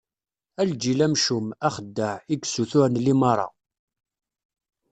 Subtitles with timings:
[0.61, 3.47] A lǧil amcum, axeddaɛ, i yessuturen limaṛa!